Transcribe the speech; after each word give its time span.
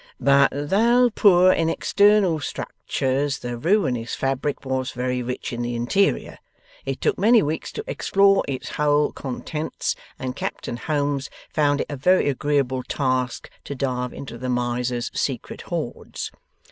'"But 0.19 0.49
though 0.55 1.11
poor 1.13 1.51
in 1.53 1.69
external 1.69 2.39
structure, 2.39 3.29
the 3.39 3.55
ruinous 3.55 4.15
fabric 4.15 4.65
was 4.65 4.93
very 4.93 5.21
rich 5.21 5.53
in 5.53 5.61
the 5.61 5.75
interior. 5.75 6.39
It 6.85 7.01
took 7.01 7.19
many 7.19 7.43
weeks 7.43 7.71
to 7.73 7.83
explore 7.85 8.43
its 8.47 8.69
whole 8.77 9.11
contents; 9.11 9.95
and 10.17 10.35
Captain 10.35 10.77
Holmes 10.77 11.29
found 11.53 11.81
it 11.81 11.87
a 11.87 11.97
very 11.97 12.29
agreeable 12.29 12.81
task 12.81 13.47
to 13.63 13.75
dive 13.75 14.11
into 14.11 14.39
the 14.39 14.49
miser's 14.49 15.11
secret 15.13 15.61
hoards." 15.69 16.31